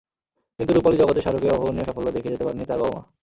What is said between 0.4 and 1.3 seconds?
কিন্তু রুপালি জগতে